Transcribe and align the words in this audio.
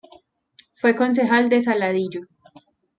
Fue 0.73 0.95
concejal 0.95 1.47
de 1.49 1.61
Saladillo. 1.61 2.21